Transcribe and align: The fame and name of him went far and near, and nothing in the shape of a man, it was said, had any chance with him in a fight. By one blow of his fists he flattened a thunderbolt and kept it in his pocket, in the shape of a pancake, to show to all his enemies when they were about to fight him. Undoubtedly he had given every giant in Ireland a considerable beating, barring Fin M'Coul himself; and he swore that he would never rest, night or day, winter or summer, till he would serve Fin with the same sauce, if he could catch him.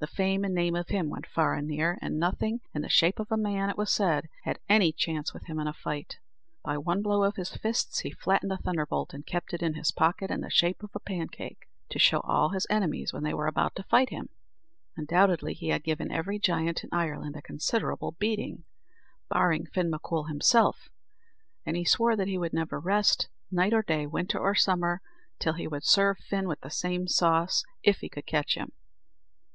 The 0.00 0.06
fame 0.06 0.44
and 0.44 0.54
name 0.54 0.76
of 0.76 0.88
him 0.88 1.08
went 1.08 1.26
far 1.26 1.54
and 1.54 1.66
near, 1.66 1.98
and 2.02 2.18
nothing 2.20 2.60
in 2.74 2.82
the 2.82 2.88
shape 2.90 3.18
of 3.18 3.32
a 3.32 3.38
man, 3.38 3.70
it 3.70 3.78
was 3.78 3.90
said, 3.90 4.28
had 4.44 4.58
any 4.68 4.92
chance 4.92 5.32
with 5.32 5.44
him 5.46 5.58
in 5.58 5.66
a 5.66 5.72
fight. 5.72 6.18
By 6.62 6.76
one 6.76 7.00
blow 7.00 7.24
of 7.24 7.36
his 7.36 7.56
fists 7.56 8.00
he 8.00 8.10
flattened 8.10 8.52
a 8.52 8.58
thunderbolt 8.58 9.14
and 9.14 9.24
kept 9.26 9.54
it 9.54 9.62
in 9.62 9.72
his 9.72 9.90
pocket, 9.90 10.30
in 10.30 10.42
the 10.42 10.50
shape 10.50 10.82
of 10.82 10.90
a 10.94 11.00
pancake, 11.00 11.66
to 11.88 11.98
show 11.98 12.20
to 12.20 12.26
all 12.26 12.50
his 12.50 12.66
enemies 12.68 13.14
when 13.14 13.22
they 13.24 13.32
were 13.32 13.46
about 13.46 13.74
to 13.76 13.82
fight 13.84 14.10
him. 14.10 14.28
Undoubtedly 14.98 15.54
he 15.54 15.68
had 15.70 15.82
given 15.82 16.12
every 16.12 16.38
giant 16.38 16.84
in 16.84 16.90
Ireland 16.92 17.34
a 17.34 17.40
considerable 17.42 18.12
beating, 18.18 18.64
barring 19.30 19.64
Fin 19.64 19.90
M'Coul 19.90 20.24
himself; 20.28 20.90
and 21.64 21.76
he 21.78 21.84
swore 21.86 22.14
that 22.14 22.28
he 22.28 22.36
would 22.38 22.52
never 22.52 22.78
rest, 22.78 23.28
night 23.50 23.72
or 23.72 23.82
day, 23.82 24.06
winter 24.06 24.38
or 24.38 24.54
summer, 24.54 25.00
till 25.40 25.54
he 25.54 25.66
would 25.66 25.84
serve 25.84 26.18
Fin 26.18 26.46
with 26.46 26.60
the 26.60 26.70
same 26.70 27.08
sauce, 27.08 27.64
if 27.82 28.00
he 28.00 28.10
could 28.10 28.26
catch 28.26 28.54
him. 28.54 28.70